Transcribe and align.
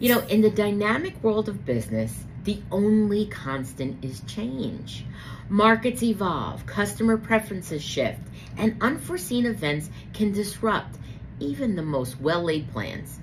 You 0.00 0.12
know, 0.12 0.20
in 0.26 0.40
the 0.40 0.50
dynamic 0.50 1.22
world 1.22 1.48
of 1.48 1.64
business, 1.64 2.24
the 2.42 2.60
only 2.72 3.26
constant 3.26 4.04
is 4.04 4.20
change. 4.26 5.04
Markets 5.48 6.02
evolve, 6.02 6.66
customer 6.66 7.16
preferences 7.16 7.82
shift, 7.82 8.20
and 8.56 8.76
unforeseen 8.80 9.46
events 9.46 9.88
can 10.12 10.32
disrupt 10.32 10.98
even 11.38 11.76
the 11.76 11.82
most 11.82 12.20
well 12.20 12.42
laid 12.42 12.70
plans. 12.72 13.20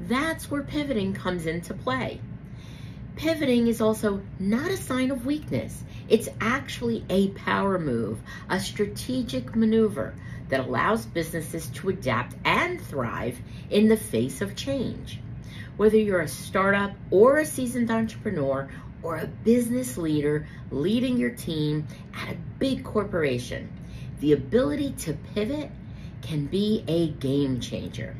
That's 0.00 0.50
where 0.50 0.62
pivoting 0.62 1.12
comes 1.12 1.44
into 1.44 1.74
play. 1.74 2.20
Pivoting 3.16 3.68
is 3.68 3.82
also 3.82 4.22
not 4.38 4.70
a 4.70 4.78
sign 4.78 5.10
of 5.10 5.26
weakness. 5.26 5.84
It's 6.08 6.30
actually 6.40 7.04
a 7.10 7.28
power 7.28 7.78
move, 7.78 8.18
a 8.48 8.58
strategic 8.58 9.54
maneuver 9.54 10.14
that 10.48 10.60
allows 10.60 11.04
businesses 11.04 11.68
to 11.74 11.90
adapt 11.90 12.34
and 12.44 12.80
thrive 12.80 13.38
in 13.70 13.88
the 13.88 13.96
face 13.96 14.40
of 14.40 14.56
change. 14.56 15.20
Whether 15.76 15.96
you're 15.96 16.20
a 16.20 16.28
startup 16.28 16.92
or 17.10 17.38
a 17.38 17.46
seasoned 17.46 17.90
entrepreneur 17.90 18.68
or 19.02 19.16
a 19.16 19.26
business 19.26 19.98
leader 19.98 20.46
leading 20.70 21.16
your 21.16 21.30
team 21.30 21.86
at 22.14 22.32
a 22.32 22.36
big 22.60 22.84
corporation, 22.84 23.68
the 24.20 24.32
ability 24.32 24.92
to 24.98 25.14
pivot 25.34 25.70
can 26.22 26.46
be 26.46 26.84
a 26.86 27.08
game 27.08 27.58
changer. 27.58 28.16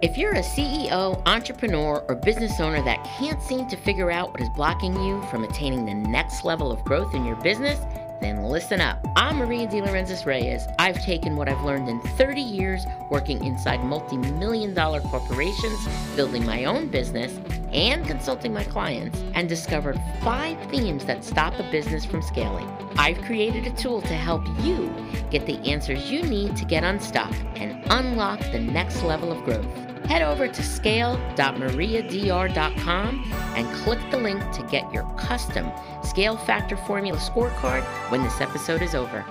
If 0.00 0.16
you're 0.16 0.34
a 0.34 0.42
CEO, 0.42 1.20
entrepreneur, 1.26 2.04
or 2.08 2.14
business 2.14 2.60
owner 2.60 2.80
that 2.84 3.02
can't 3.18 3.42
seem 3.42 3.68
to 3.68 3.76
figure 3.78 4.12
out 4.12 4.30
what 4.30 4.40
is 4.40 4.48
blocking 4.54 4.94
you 5.02 5.20
from 5.32 5.42
attaining 5.42 5.84
the 5.84 5.94
next 5.94 6.44
level 6.44 6.70
of 6.70 6.84
growth 6.84 7.12
in 7.12 7.24
your 7.24 7.34
business, 7.42 7.80
then 8.20 8.44
listen 8.44 8.80
up. 8.80 9.04
I'm 9.16 9.36
Maria 9.36 9.66
DeLorenzis 9.66 10.26
Reyes. 10.26 10.66
I've 10.78 11.02
taken 11.02 11.36
what 11.36 11.48
I've 11.48 11.62
learned 11.64 11.88
in 11.88 12.00
30 12.00 12.40
years 12.40 12.84
working 13.10 13.44
inside 13.44 13.84
multi 13.84 14.16
million 14.16 14.74
dollar 14.74 15.00
corporations, 15.00 15.78
building 16.16 16.44
my 16.44 16.64
own 16.64 16.88
business, 16.88 17.38
and 17.72 18.06
consulting 18.06 18.52
my 18.52 18.64
clients, 18.64 19.22
and 19.34 19.48
discovered 19.48 20.00
five 20.22 20.58
themes 20.70 21.04
that 21.04 21.24
stop 21.24 21.58
a 21.58 21.70
business 21.70 22.04
from 22.04 22.22
scaling. 22.22 22.68
I've 22.96 23.20
created 23.22 23.66
a 23.66 23.70
tool 23.76 24.00
to 24.02 24.14
help 24.14 24.46
you 24.60 24.92
get 25.30 25.46
the 25.46 25.58
answers 25.70 26.10
you 26.10 26.22
need 26.22 26.56
to 26.56 26.64
get 26.64 26.84
unstuck 26.84 27.32
and 27.56 27.84
unlock 27.90 28.40
the 28.52 28.58
next 28.58 29.02
level 29.02 29.30
of 29.30 29.44
growth 29.44 29.87
head 30.08 30.22
over 30.22 30.48
to 30.48 30.62
scale.mariadr.com 30.62 33.32
and 33.54 33.76
click 33.76 33.98
the 34.10 34.16
link 34.16 34.40
to 34.52 34.62
get 34.70 34.90
your 34.90 35.04
custom 35.18 35.70
Scale 36.02 36.38
Factor 36.38 36.78
Formula 36.78 37.18
scorecard 37.18 37.82
when 38.10 38.22
this 38.22 38.40
episode 38.40 38.80
is 38.80 38.94
over. 38.94 39.22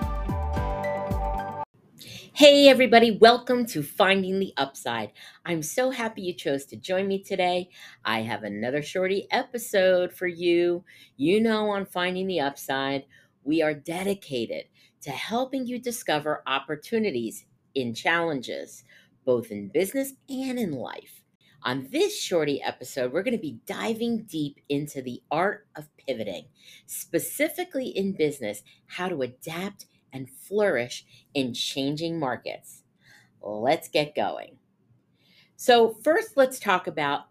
Hey, 2.32 2.68
everybody, 2.68 3.18
welcome 3.20 3.66
to 3.66 3.82
Finding 3.82 4.38
the 4.38 4.52
Upside. 4.56 5.10
I'm 5.44 5.64
so 5.64 5.90
happy 5.90 6.22
you 6.22 6.32
chose 6.32 6.64
to 6.66 6.76
join 6.76 7.08
me 7.08 7.24
today. 7.24 7.70
I 8.04 8.20
have 8.20 8.44
another 8.44 8.80
shorty 8.80 9.26
episode 9.32 10.12
for 10.12 10.28
you. 10.28 10.84
You 11.16 11.40
know, 11.40 11.70
on 11.70 11.86
Finding 11.86 12.28
the 12.28 12.38
Upside, 12.38 13.04
we 13.42 13.62
are 13.62 13.74
dedicated 13.74 14.66
to 15.00 15.10
helping 15.10 15.66
you 15.66 15.80
discover 15.80 16.44
opportunities 16.46 17.46
in 17.74 17.94
challenges 17.94 18.84
both 19.28 19.50
in 19.50 19.68
business 19.68 20.14
and 20.30 20.58
in 20.58 20.72
life. 20.72 21.20
On 21.62 21.86
this 21.92 22.18
shorty 22.18 22.62
episode, 22.62 23.12
we're 23.12 23.22
going 23.22 23.36
to 23.36 23.38
be 23.38 23.60
diving 23.66 24.22
deep 24.22 24.58
into 24.70 25.02
the 25.02 25.20
art 25.30 25.66
of 25.76 25.94
pivoting, 25.98 26.46
specifically 26.86 27.88
in 27.88 28.16
business, 28.16 28.62
how 28.86 29.06
to 29.06 29.20
adapt 29.20 29.84
and 30.14 30.30
flourish 30.30 31.04
in 31.34 31.52
changing 31.52 32.18
markets. 32.18 32.84
Let's 33.42 33.90
get 33.90 34.14
going. 34.14 34.56
So, 35.56 35.98
first, 36.02 36.38
let's 36.38 36.58
talk 36.58 36.86
about 36.86 37.26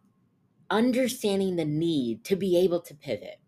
understanding 0.69 1.55
the 1.55 1.65
need 1.65 2.23
to 2.25 2.35
be 2.35 2.59
able 2.59 2.81
to 2.81 2.93
pivot. 2.93 3.39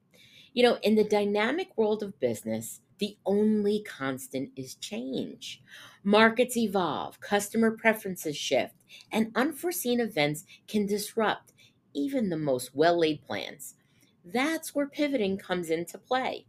You 0.54 0.64
know, 0.64 0.80
in 0.82 0.96
the 0.96 1.04
dynamic 1.04 1.78
world 1.78 2.02
of 2.02 2.20
business, 2.20 2.82
the 3.00 3.18
only 3.26 3.84
constant 3.84 4.52
is 4.58 4.76
change. 4.76 5.62
Markets 6.04 6.58
evolve, 6.58 7.20
customer 7.22 7.72
preferences 7.72 8.38
shift, 8.38 8.76
and 9.12 9.32
unforeseen 9.36 10.00
events 10.02 10.46
can 10.68 10.86
disrupt 10.88 11.54
even 11.96 12.30
the 12.30 12.38
most 12.38 12.76
well 12.76 13.00
laid 13.00 13.24
plans. 13.24 13.76
That's 14.26 14.76
where 14.76 14.88
pivoting 14.88 15.38
comes 15.38 15.70
into 15.72 15.98
play. 15.98 16.48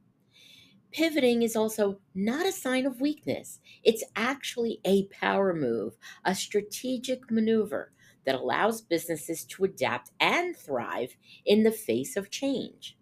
Pivoting 0.92 1.42
is 1.42 1.56
also 1.56 2.00
not 2.14 2.46
a 2.46 2.52
sign 2.52 2.86
of 2.86 3.00
weakness. 3.02 3.60
It's 3.84 4.04
actually 4.16 4.80
a 4.86 5.06
power 5.06 5.54
move, 5.54 5.98
a 6.24 6.34
strategic 6.34 7.30
maneuver 7.30 7.92
that 8.26 8.36
allows 8.36 8.82
businesses 8.82 9.44
to 9.46 9.64
adapt 9.64 10.12
and 10.20 10.56
thrive 10.56 11.16
in 11.46 11.64
the 11.64 11.72
face 11.72 12.16
of 12.16 12.30
change. 12.30 12.98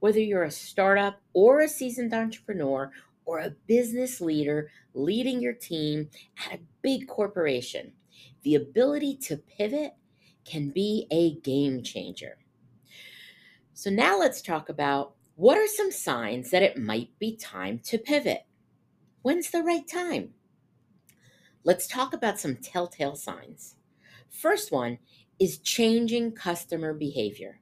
Whether 0.00 0.20
you're 0.20 0.44
a 0.44 0.50
startup 0.50 1.20
or 1.32 1.60
a 1.60 1.68
seasoned 1.68 2.14
entrepreneur 2.14 2.90
or 3.24 3.40
a 3.40 3.54
business 3.66 4.20
leader 4.20 4.70
leading 4.94 5.40
your 5.40 5.52
team 5.52 6.10
at 6.46 6.54
a 6.54 6.62
big 6.82 7.08
corporation, 7.08 7.92
the 8.42 8.54
ability 8.54 9.16
to 9.16 9.36
pivot 9.36 9.92
can 10.44 10.70
be 10.70 11.06
a 11.10 11.34
game 11.40 11.82
changer. 11.82 12.38
So, 13.74 13.90
now 13.90 14.18
let's 14.18 14.42
talk 14.42 14.68
about 14.68 15.14
what 15.36 15.56
are 15.56 15.68
some 15.68 15.92
signs 15.92 16.50
that 16.50 16.62
it 16.62 16.76
might 16.76 17.16
be 17.20 17.36
time 17.36 17.80
to 17.84 17.98
pivot? 17.98 18.44
When's 19.22 19.50
the 19.50 19.62
right 19.62 19.86
time? 19.86 20.30
Let's 21.62 21.86
talk 21.86 22.12
about 22.12 22.40
some 22.40 22.56
telltale 22.56 23.14
signs. 23.14 23.76
First 24.30 24.72
one 24.72 24.98
is 25.38 25.58
changing 25.58 26.32
customer 26.32 26.92
behavior. 26.92 27.60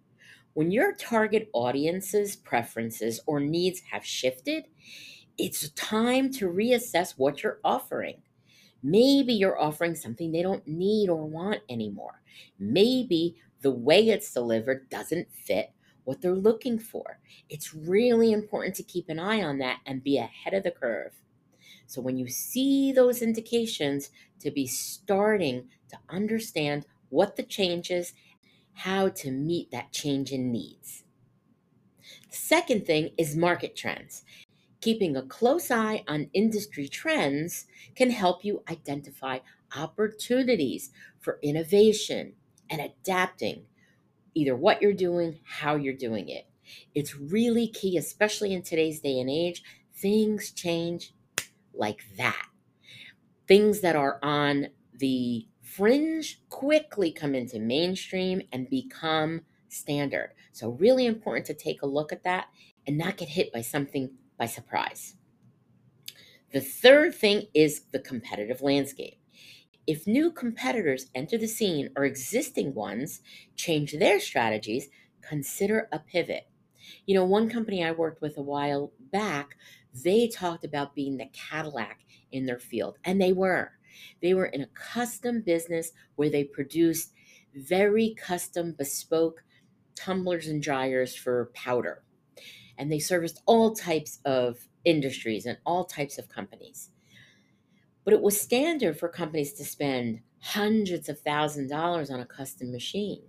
When 0.56 0.70
your 0.70 0.94
target 0.94 1.50
audience's 1.52 2.34
preferences 2.34 3.20
or 3.26 3.40
needs 3.40 3.82
have 3.90 4.06
shifted, 4.06 4.64
it's 5.36 5.68
time 5.72 6.32
to 6.32 6.48
reassess 6.48 7.12
what 7.18 7.42
you're 7.42 7.60
offering. 7.62 8.22
Maybe 8.82 9.34
you're 9.34 9.60
offering 9.60 9.94
something 9.94 10.32
they 10.32 10.40
don't 10.40 10.66
need 10.66 11.10
or 11.10 11.26
want 11.26 11.60
anymore. 11.68 12.22
Maybe 12.58 13.36
the 13.60 13.70
way 13.70 14.08
it's 14.08 14.32
delivered 14.32 14.88
doesn't 14.88 15.30
fit 15.30 15.72
what 16.04 16.22
they're 16.22 16.34
looking 16.34 16.78
for. 16.78 17.18
It's 17.50 17.74
really 17.74 18.32
important 18.32 18.76
to 18.76 18.82
keep 18.82 19.10
an 19.10 19.18
eye 19.18 19.42
on 19.42 19.58
that 19.58 19.80
and 19.84 20.02
be 20.02 20.16
ahead 20.16 20.54
of 20.54 20.62
the 20.62 20.70
curve. 20.70 21.12
So 21.86 22.00
when 22.00 22.16
you 22.16 22.28
see 22.28 22.92
those 22.92 23.20
indications, 23.20 24.08
to 24.40 24.50
be 24.50 24.66
starting 24.66 25.68
to 25.90 25.98
understand 26.08 26.86
what 27.10 27.36
the 27.36 27.42
change 27.42 27.90
is, 27.90 28.14
how 28.76 29.08
to 29.08 29.30
meet 29.30 29.70
that 29.70 29.90
change 29.90 30.32
in 30.32 30.52
needs. 30.52 31.04
The 32.30 32.36
second 32.36 32.86
thing 32.86 33.10
is 33.16 33.34
market 33.34 33.74
trends. 33.74 34.22
Keeping 34.80 35.16
a 35.16 35.22
close 35.22 35.70
eye 35.70 36.04
on 36.06 36.30
industry 36.34 36.86
trends 36.86 37.66
can 37.94 38.10
help 38.10 38.44
you 38.44 38.62
identify 38.70 39.38
opportunities 39.76 40.90
for 41.18 41.38
innovation 41.42 42.34
and 42.68 42.80
adapting 42.80 43.64
either 44.34 44.54
what 44.54 44.82
you're 44.82 44.92
doing, 44.92 45.40
how 45.42 45.74
you're 45.76 45.94
doing 45.94 46.28
it. 46.28 46.46
It's 46.94 47.16
really 47.16 47.68
key, 47.68 47.96
especially 47.96 48.52
in 48.52 48.62
today's 48.62 49.00
day 49.00 49.18
and 49.18 49.30
age. 49.30 49.62
Things 49.94 50.50
change 50.50 51.14
like 51.72 52.04
that. 52.18 52.46
Things 53.48 53.80
that 53.80 53.96
are 53.96 54.18
on 54.22 54.68
the 54.92 55.46
fringe 55.76 56.40
quickly 56.48 57.12
come 57.12 57.34
into 57.34 57.58
mainstream 57.58 58.42
and 58.52 58.70
become 58.70 59.42
standard. 59.68 60.32
So, 60.52 60.70
really 60.70 61.06
important 61.06 61.46
to 61.46 61.54
take 61.54 61.82
a 61.82 61.86
look 61.86 62.12
at 62.12 62.24
that 62.24 62.46
and 62.86 62.96
not 62.96 63.16
get 63.16 63.28
hit 63.28 63.52
by 63.52 63.60
something 63.60 64.10
by 64.38 64.46
surprise. 64.46 65.16
The 66.52 66.60
third 66.60 67.14
thing 67.14 67.48
is 67.52 67.82
the 67.92 67.98
competitive 67.98 68.62
landscape. 68.62 69.18
If 69.86 70.06
new 70.06 70.32
competitors 70.32 71.10
enter 71.14 71.38
the 71.38 71.46
scene 71.46 71.90
or 71.96 72.04
existing 72.04 72.74
ones 72.74 73.20
change 73.54 73.92
their 73.92 74.18
strategies, 74.18 74.88
consider 75.20 75.88
a 75.92 75.98
pivot. 75.98 76.48
You 77.04 77.14
know, 77.14 77.24
one 77.24 77.50
company 77.50 77.84
I 77.84 77.92
worked 77.92 78.22
with 78.22 78.38
a 78.38 78.42
while 78.42 78.92
back, 79.12 79.56
they 80.04 80.28
talked 80.28 80.64
about 80.64 80.94
being 80.94 81.16
the 81.16 81.28
Cadillac 81.32 82.00
in 82.32 82.46
their 82.46 82.58
field, 82.58 82.98
and 83.04 83.20
they 83.20 83.32
were. 83.32 83.72
They 84.22 84.34
were 84.34 84.46
in 84.46 84.62
a 84.62 84.68
custom 84.68 85.42
business 85.42 85.92
where 86.16 86.30
they 86.30 86.44
produced 86.44 87.12
very 87.54 88.14
custom, 88.18 88.74
bespoke 88.76 89.44
tumblers 89.94 90.48
and 90.48 90.62
dryers 90.62 91.14
for 91.16 91.50
powder 91.54 92.02
and 92.78 92.90
they 92.90 92.98
serviced 92.98 93.42
all 93.46 93.74
types 93.74 94.18
of 94.24 94.68
industries 94.84 95.46
and 95.46 95.58
all 95.66 95.84
types 95.84 96.18
of 96.18 96.28
companies. 96.28 96.90
But 98.04 98.14
it 98.14 98.22
was 98.22 98.40
standard 98.40 98.98
for 98.98 99.08
companies 99.08 99.54
to 99.54 99.64
spend 99.64 100.20
hundreds 100.40 101.08
of 101.08 101.20
thousand 101.20 101.68
dollars 101.68 102.10
on 102.10 102.20
a 102.20 102.26
custom 102.26 102.72
machine. 102.72 103.22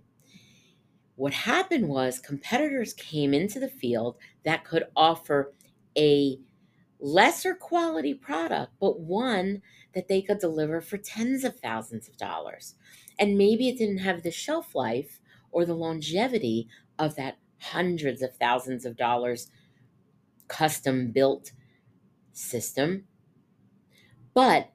What 1.16 1.32
happened 1.34 1.88
was 1.88 2.20
competitors 2.20 2.94
came 2.94 3.34
into 3.34 3.60
the 3.60 3.68
field 3.68 4.16
that 4.44 4.64
could 4.64 4.84
offer 4.96 5.52
a 5.96 6.38
lesser 7.00 7.54
quality 7.54 8.14
product, 8.14 8.72
but 8.80 9.00
one 9.00 9.62
that 9.94 10.08
they 10.08 10.22
could 10.22 10.38
deliver 10.38 10.80
for 10.80 10.98
tens 10.98 11.44
of 11.44 11.58
thousands 11.58 12.08
of 12.08 12.16
dollars. 12.16 12.74
And 13.18 13.38
maybe 13.38 13.68
it 13.68 13.78
didn't 13.78 13.98
have 13.98 14.22
the 14.22 14.30
shelf 14.30 14.74
life 14.74 15.20
or 15.50 15.64
the 15.64 15.74
longevity 15.74 16.68
of 16.98 17.16
that 17.16 17.38
hundreds 17.60 18.22
of 18.22 18.36
thousands 18.36 18.84
of 18.84 18.96
dollars 18.96 19.50
custom 20.46 21.10
built 21.10 21.52
system. 22.32 23.04
But 24.34 24.72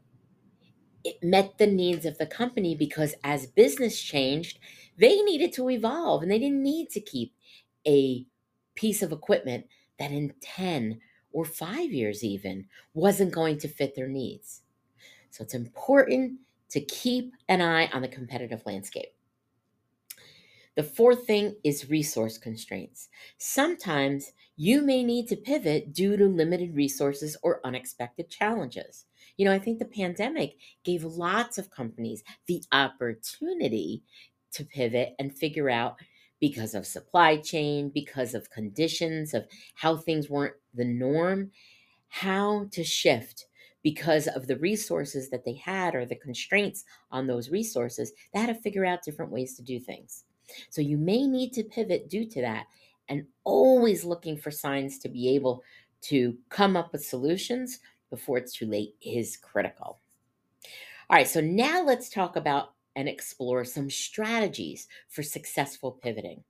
it 1.04 1.22
met 1.22 1.58
the 1.58 1.68
needs 1.68 2.06
of 2.06 2.18
the 2.18 2.26
company 2.26 2.76
because 2.76 3.16
as 3.24 3.46
business 3.46 4.02
changed, 4.02 4.60
they 4.98 5.22
needed 5.22 5.54
to 5.54 5.70
evolve 5.70 6.22
and 6.22 6.32
they 6.32 6.40
didn't 6.40 6.64
need 6.64 6.90
to 6.92 7.02
keep 7.02 7.34
a 7.86 8.26
piece 8.76 9.02
of 9.02 9.12
equipment 9.12 9.66
that 10.00 10.12
in 10.12 10.34
10 10.42 11.00
or 11.32 11.46
five 11.46 11.92
years 11.92 12.24
even 12.24 12.66
wasn't 12.94 13.32
going 13.32 13.58
to 13.60 13.68
fit 13.68 13.96
their 13.96 14.08
needs. 14.08 14.62
So 15.34 15.44
it's 15.44 15.56
important 15.56 16.40
to 16.70 16.80
keep 16.80 17.34
an 17.50 17.60
eye 17.60 17.88
on 17.88 18.04
the 18.04 18.08
competitive 18.08 18.62
landscape. 18.68 19.16
The 20.76 20.84
fourth 20.84 21.26
thing 21.26 21.56
is 21.64 21.90
resource 21.90 22.38
constraints. 22.38 23.10
Sometimes 23.40 24.32
you 24.58 24.84
may 24.84 25.04
need 25.04 25.28
to 25.30 25.36
pivot 25.36 25.92
due 25.92 26.18
to 26.18 26.26
limited 26.26 26.76
resources 26.76 27.36
or 27.42 27.62
unexpected 27.64 28.30
challenges. 28.30 29.06
You 29.38 29.46
know, 29.46 29.52
I 29.52 29.58
think 29.58 29.80
the 29.80 29.86
pandemic 29.86 30.58
gave 30.84 31.04
lots 31.04 31.58
of 31.58 31.72
companies 31.72 32.24
the 32.46 32.64
opportunity 32.72 34.04
to 34.52 34.64
pivot 34.64 35.16
and 35.18 35.36
figure 35.36 35.72
out 35.72 35.96
because 36.40 36.76
of 36.76 36.86
supply 36.86 37.38
chain, 37.38 37.90
because 37.90 38.36
of 38.36 38.52
conditions 38.52 39.34
of 39.34 39.48
how 39.74 39.98
things 39.98 40.30
weren't 40.30 40.58
the 40.76 40.86
norm, 40.86 41.50
how 42.10 42.68
to 42.70 42.84
shift 42.84 43.48
because 43.84 44.28
of 44.30 44.48
the 44.48 44.58
resources 44.58 45.30
that 45.30 45.46
they 45.46 45.56
had 45.56 45.94
or 45.94 46.06
the 46.06 46.16
constraints 46.16 46.86
on 47.12 47.28
those 47.28 47.50
resources. 47.50 48.14
They 48.34 48.40
had 48.40 48.48
to 48.48 48.62
figure 48.62 48.86
out 48.86 49.04
different 49.04 49.32
ways 49.32 49.56
to 49.58 49.62
do 49.62 49.80
things. 49.80 50.24
So 50.70 50.82
you 50.82 50.98
may 50.98 51.28
need 51.28 51.54
to 51.54 51.64
pivot 51.64 52.10
due 52.10 52.26
to 52.30 52.42
that 52.42 52.66
and 53.10 53.26
always 53.44 54.06
looking 54.06 54.38
for 54.38 54.52
signs 54.52 54.98
to 55.00 55.10
be 55.10 55.36
able 55.36 55.64
to 56.04 56.38
come 56.50 56.76
up 56.76 56.92
with 56.92 57.06
solutions 57.06 57.80
before 58.10 58.38
it's 58.38 58.54
too 58.54 58.68
late 58.68 58.96
is 59.02 59.38
critical. 59.38 60.00
All 61.10 61.18
right, 61.18 61.28
so 61.28 61.42
now 61.42 61.84
let's 61.84 62.10
talk 62.10 62.36
about 62.36 62.74
and 62.96 63.10
explore 63.10 63.66
some 63.66 63.90
strategies 63.90 64.88
for 65.10 65.24
successful 65.24 65.92
pivoting. 65.92 66.44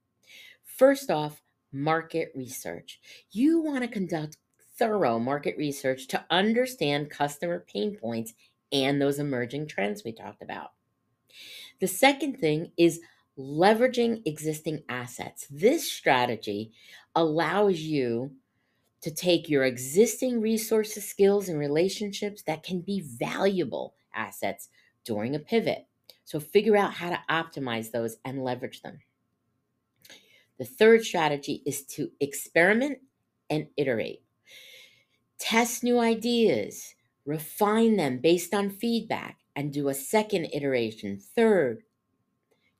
First 0.63 1.09
off, 1.09 1.41
market 1.71 2.31
research. 2.35 2.99
You 3.31 3.61
want 3.61 3.81
to 3.83 3.87
conduct 3.87 4.37
thorough 4.77 5.19
market 5.19 5.57
research 5.57 6.07
to 6.07 6.25
understand 6.29 7.09
customer 7.09 7.65
pain 7.71 7.95
points 7.95 8.33
and 8.71 9.01
those 9.01 9.19
emerging 9.19 9.67
trends 9.67 10.03
we 10.03 10.11
talked 10.11 10.41
about. 10.41 10.71
The 11.79 11.87
second 11.87 12.39
thing 12.39 12.71
is 12.77 13.01
leveraging 13.37 14.21
existing 14.25 14.83
assets. 14.89 15.47
This 15.49 15.91
strategy 15.91 16.71
allows 17.15 17.79
you 17.79 18.31
to 19.01 19.11
take 19.11 19.49
your 19.49 19.65
existing 19.65 20.39
resources, 20.39 21.07
skills, 21.07 21.49
and 21.49 21.59
relationships 21.59 22.41
that 22.43 22.63
can 22.63 22.79
be 22.79 23.01
valuable 23.01 23.95
assets 24.13 24.69
during 25.03 25.35
a 25.35 25.39
pivot. 25.39 25.85
So 26.23 26.39
figure 26.39 26.77
out 26.77 26.93
how 26.93 27.09
to 27.09 27.19
optimize 27.29 27.91
those 27.91 28.15
and 28.23 28.43
leverage 28.43 28.81
them. 28.81 28.99
The 30.57 30.65
third 30.65 31.03
strategy 31.03 31.61
is 31.65 31.83
to 31.87 32.11
experiment 32.21 32.99
and 33.49 33.67
iterate. 33.75 34.22
Test 35.43 35.83
new 35.83 35.99
ideas, 35.99 36.95
refine 37.25 37.97
them 37.97 38.19
based 38.19 38.53
on 38.53 38.69
feedback, 38.69 39.39
and 39.57 39.73
do 39.73 39.89
a 39.89 39.93
second 39.93 40.45
iteration, 40.53 41.19
third. 41.35 41.83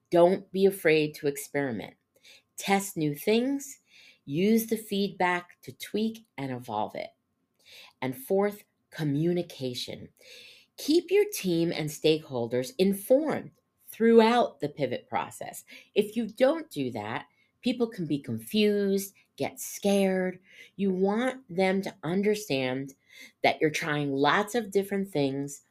Don't 0.10 0.50
be 0.54 0.66
afraid 0.66 1.14
to 1.16 1.28
experiment. 1.28 1.94
Test 2.56 2.96
new 2.96 3.16
things, 3.16 3.82
use 4.24 4.68
the 4.68 4.78
feedback 4.78 5.62
to 5.64 5.74
tweak 5.74 6.26
and 6.38 6.54
evolve 6.54 6.96
it. 6.96 7.10
And 8.02 8.16
fourth, 8.16 8.64
communication. 8.92 10.08
Keep 10.78 11.12
your 11.12 11.26
team 11.34 11.74
and 11.74 11.90
stakeholders 11.90 12.72
informed 12.80 13.52
throughout 13.92 14.62
the 14.62 14.70
pivot 14.70 15.10
process. 15.10 15.66
If 15.96 16.16
you 16.16 16.28
don't 16.28 16.72
do 16.72 16.92
that, 16.92 17.26
people 17.62 17.88
can 17.88 18.06
be 18.06 18.20
confused, 18.20 19.14
get 19.38 19.60
scared. 19.60 20.40
You 20.76 20.92
want 20.92 21.42
them 21.50 21.82
to 21.82 21.94
understand 22.04 22.94
that 23.44 23.60
you're 23.62 23.70
trying 23.70 24.12
lots 24.12 24.56
of 24.56 24.72
different 24.72 25.10
things 25.10 25.62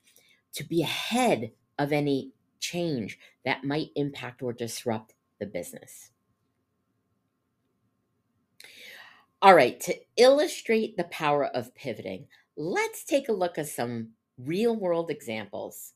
to 0.55 0.65
be 0.65 0.83
ahead 0.83 1.53
of 1.79 1.93
any 1.93 2.33
change 2.61 3.19
that 3.45 3.65
might 3.65 3.91
impact 3.97 4.43
or 4.43 4.53
disrupt 4.53 5.15
the 5.41 5.47
business. 5.47 6.11
All 9.41 9.55
right, 9.55 9.81
to 9.81 9.97
illustrate 10.17 10.97
the 10.97 11.05
power 11.05 11.47
of 11.47 11.75
pivoting, 11.75 12.29
let's 12.57 13.03
take 13.03 13.29
a 13.29 13.33
look 13.33 13.59
at 13.59 13.67
some 13.67 14.11
real 14.39 14.77
world 14.77 15.11
examples. 15.11 15.95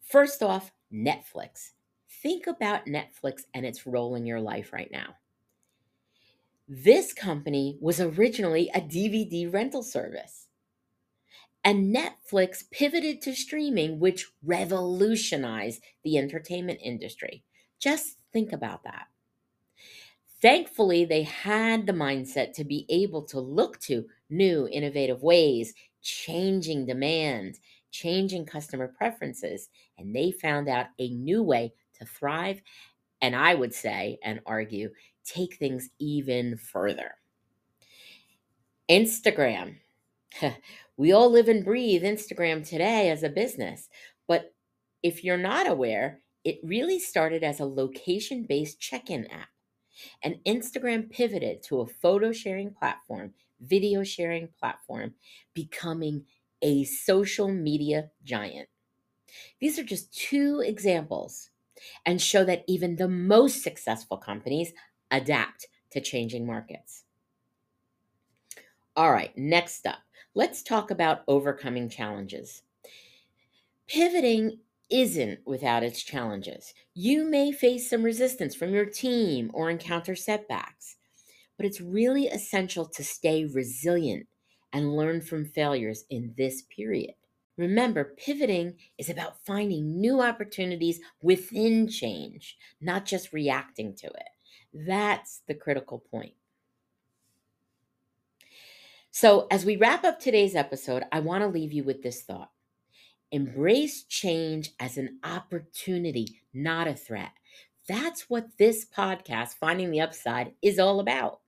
First 0.00 0.42
off, 0.42 0.70
Netflix. 0.92 1.70
Think 2.22 2.46
about 2.46 2.86
Netflix 2.86 3.42
and 3.54 3.66
its 3.66 3.86
role 3.86 4.14
in 4.14 4.24
your 4.24 4.40
life 4.40 4.72
right 4.72 4.90
now. 4.92 5.16
This 6.74 7.12
company 7.12 7.76
was 7.82 8.00
originally 8.00 8.70
a 8.72 8.80
DVD 8.80 9.52
rental 9.52 9.82
service. 9.82 10.46
And 11.62 11.94
Netflix 11.94 12.64
pivoted 12.70 13.20
to 13.20 13.34
streaming, 13.34 14.00
which 14.00 14.30
revolutionized 14.42 15.82
the 16.02 16.16
entertainment 16.16 16.80
industry. 16.82 17.44
Just 17.78 18.16
think 18.32 18.54
about 18.54 18.84
that. 18.84 19.08
Thankfully, 20.40 21.04
they 21.04 21.24
had 21.24 21.86
the 21.86 21.92
mindset 21.92 22.54
to 22.54 22.64
be 22.64 22.86
able 22.88 23.24
to 23.24 23.38
look 23.38 23.78
to 23.80 24.06
new, 24.30 24.66
innovative 24.72 25.22
ways, 25.22 25.74
changing 26.00 26.86
demand, 26.86 27.58
changing 27.90 28.46
customer 28.46 28.88
preferences, 28.96 29.68
and 29.98 30.16
they 30.16 30.32
found 30.32 30.70
out 30.70 30.86
a 30.98 31.10
new 31.10 31.42
way 31.42 31.74
to 31.98 32.06
thrive. 32.06 32.62
And 33.20 33.36
I 33.36 33.54
would 33.54 33.74
say 33.74 34.18
and 34.24 34.40
argue, 34.46 34.90
take 35.24 35.56
things 35.56 35.90
even 35.98 36.56
further. 36.56 37.12
Instagram. 38.90 39.76
we 40.96 41.12
all 41.12 41.30
live 41.30 41.48
and 41.48 41.64
breathe 41.64 42.02
Instagram 42.02 42.66
today 42.66 43.10
as 43.10 43.22
a 43.22 43.28
business, 43.28 43.88
but 44.26 44.54
if 45.02 45.24
you're 45.24 45.36
not 45.36 45.68
aware, 45.68 46.20
it 46.44 46.58
really 46.62 46.98
started 46.98 47.44
as 47.44 47.60
a 47.60 47.64
location 47.64 48.44
based 48.48 48.80
check 48.80 49.10
in 49.10 49.26
app. 49.26 49.48
And 50.22 50.36
Instagram 50.46 51.10
pivoted 51.10 51.62
to 51.64 51.80
a 51.80 51.86
photo 51.86 52.32
sharing 52.32 52.72
platform, 52.72 53.34
video 53.60 54.02
sharing 54.02 54.48
platform, 54.58 55.14
becoming 55.54 56.24
a 56.62 56.84
social 56.84 57.48
media 57.48 58.10
giant. 58.24 58.68
These 59.60 59.78
are 59.78 59.84
just 59.84 60.12
two 60.12 60.62
examples 60.64 61.50
and 62.06 62.20
show 62.20 62.44
that 62.44 62.64
even 62.68 62.96
the 62.96 63.08
most 63.08 63.62
successful 63.62 64.16
companies 64.16 64.72
adapt 65.12 65.68
to 65.90 66.00
changing 66.00 66.46
markets. 66.46 67.04
All 68.96 69.12
right, 69.12 69.36
next 69.36 69.86
up, 69.86 70.00
let's 70.34 70.62
talk 70.62 70.90
about 70.90 71.24
overcoming 71.28 71.88
challenges. 71.88 72.62
Pivoting 73.86 74.60
isn't 74.90 75.46
without 75.46 75.84
its 75.84 76.02
challenges. 76.02 76.74
You 76.94 77.24
may 77.24 77.52
face 77.52 77.88
some 77.88 78.02
resistance 78.02 78.54
from 78.56 78.74
your 78.74 78.86
team 78.86 79.50
or 79.54 79.70
encounter 79.70 80.16
setbacks, 80.16 80.96
but 81.56 81.66
it's 81.66 81.80
really 81.80 82.28
essential 82.28 82.86
to 82.88 83.04
stay 83.04 83.44
resilient 83.46 84.28
and 84.72 84.96
learn 84.96 85.22
from 85.22 85.46
failures 85.46 86.04
in 86.10 86.34
this 86.36 86.62
period. 86.62 87.14
Remember, 87.56 88.16
pivoting 88.18 88.78
is 88.98 89.10
about 89.10 89.44
finding 89.46 90.00
new 90.00 90.22
opportunities 90.22 91.00
within 91.22 91.88
change, 91.88 92.58
not 92.80 93.06
just 93.06 93.32
reacting 93.32 93.94
to 93.96 94.08
it. 94.08 94.31
That's 94.72 95.42
the 95.46 95.54
critical 95.54 95.98
point. 95.98 96.34
So, 99.10 99.46
as 99.50 99.66
we 99.66 99.76
wrap 99.76 100.04
up 100.04 100.18
today's 100.18 100.54
episode, 100.54 101.04
I 101.12 101.20
want 101.20 101.42
to 101.42 101.48
leave 101.48 101.72
you 101.72 101.84
with 101.84 102.02
this 102.02 102.22
thought. 102.22 102.50
Embrace 103.30 104.04
change 104.04 104.70
as 104.80 104.96
an 104.96 105.18
opportunity, 105.22 106.40
not 106.54 106.88
a 106.88 106.94
threat. 106.94 107.32
That's 107.88 108.30
what 108.30 108.56
this 108.58 108.86
podcast, 108.86 109.54
Finding 109.54 109.90
the 109.90 110.00
Upside, 110.00 110.52
is 110.62 110.78
all 110.78 111.00
about. 111.00 111.40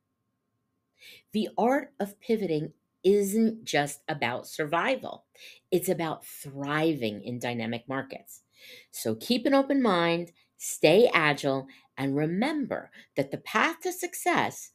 The 1.33 1.49
art 1.57 1.93
of 2.01 2.21
pivoting 2.21 2.73
isn't 3.03 3.65
just 3.65 4.01
about 4.09 4.47
survival, 4.47 5.25
it's 5.71 5.89
about 5.89 6.25
thriving 6.25 7.23
in 7.23 7.39
dynamic 7.39 7.89
markets. 7.89 8.43
So 8.91 9.15
keep 9.15 9.47
an 9.47 9.55
open 9.55 9.83
mind, 9.83 10.33
stay 10.57 11.11
agile, 11.13 11.67
and 11.97 12.17
remember 12.17 12.91
that 13.17 13.31
the 13.31 13.39
path 13.39 13.81
to 13.83 13.93
success 13.93 14.71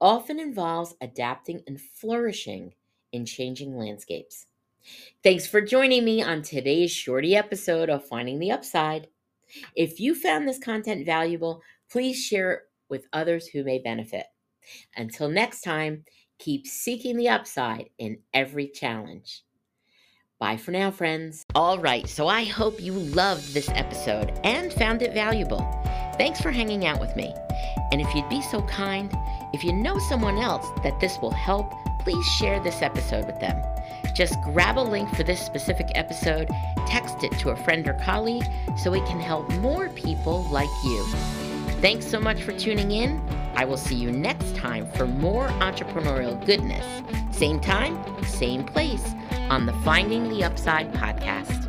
often 0.00 0.38
involves 0.38 0.94
adapting 1.00 1.62
and 1.66 1.80
flourishing 1.80 2.74
in 3.12 3.24
changing 3.24 3.76
landscapes. 3.76 4.46
Thanks 5.22 5.46
for 5.46 5.60
joining 5.60 6.04
me 6.04 6.22
on 6.22 6.42
today's 6.42 6.90
shorty 6.90 7.36
episode 7.36 7.88
of 7.88 8.06
Finding 8.06 8.38
the 8.38 8.50
Upside. 8.50 9.08
If 9.76 10.00
you 10.00 10.14
found 10.14 10.48
this 10.48 10.58
content 10.58 11.06
valuable, 11.06 11.62
Please 11.94 12.20
share 12.20 12.52
it 12.52 12.60
with 12.88 13.06
others 13.12 13.46
who 13.46 13.62
may 13.62 13.78
benefit. 13.78 14.26
Until 14.96 15.28
next 15.28 15.60
time, 15.60 16.04
keep 16.38 16.66
seeking 16.66 17.16
the 17.16 17.28
upside 17.28 17.90
in 17.98 18.18
every 18.32 18.66
challenge. 18.66 19.44
Bye 20.40 20.56
for 20.56 20.72
now, 20.72 20.90
friends. 20.90 21.44
All 21.54 21.78
right, 21.78 22.08
so 22.08 22.26
I 22.26 22.44
hope 22.44 22.80
you 22.80 22.92
loved 22.92 23.54
this 23.54 23.68
episode 23.70 24.38
and 24.42 24.72
found 24.72 25.02
it 25.02 25.14
valuable. 25.14 25.60
Thanks 26.16 26.40
for 26.40 26.50
hanging 26.50 26.86
out 26.86 27.00
with 27.00 27.16
me. 27.16 27.34
And 27.92 28.00
if 28.00 28.14
you'd 28.14 28.28
be 28.28 28.42
so 28.42 28.62
kind, 28.62 29.12
if 29.52 29.64
you 29.64 29.72
know 29.72 29.98
someone 29.98 30.38
else 30.38 30.66
that 30.82 30.98
this 31.00 31.18
will 31.20 31.30
help, 31.32 31.72
please 32.00 32.24
share 32.38 32.60
this 32.60 32.82
episode 32.82 33.26
with 33.26 33.40
them. 33.40 33.60
Just 34.14 34.40
grab 34.42 34.78
a 34.78 34.80
link 34.80 35.12
for 35.14 35.24
this 35.24 35.40
specific 35.40 35.88
episode, 35.94 36.48
text 36.86 37.24
it 37.24 37.32
to 37.38 37.50
a 37.50 37.56
friend 37.56 37.86
or 37.88 37.94
colleague 37.94 38.44
so 38.76 38.94
it 38.94 39.04
can 39.06 39.18
help 39.18 39.50
more 39.54 39.88
people 39.90 40.44
like 40.50 40.68
you. 40.84 41.04
Thanks 41.80 42.06
so 42.06 42.20
much 42.20 42.42
for 42.42 42.52
tuning 42.52 42.92
in. 42.92 43.20
I 43.56 43.64
will 43.64 43.76
see 43.76 43.94
you 43.94 44.10
next 44.10 44.56
time 44.56 44.90
for 44.92 45.06
more 45.06 45.48
entrepreneurial 45.60 46.44
goodness. 46.46 46.86
Same 47.36 47.60
time, 47.60 47.98
same 48.24 48.64
place 48.64 49.14
on 49.50 49.66
the 49.66 49.72
Finding 49.84 50.28
the 50.28 50.44
Upside 50.44 50.92
podcast. 50.92 51.63